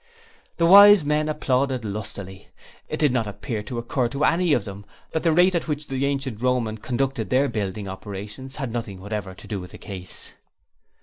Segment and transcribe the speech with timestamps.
[0.57, 2.47] The Wise Men applauded lustily.
[2.89, 5.85] It did not appear to occur to any of them that the rate at which
[5.89, 10.31] the ancient Roman conducted their building operations had nothing whatever to do with the case.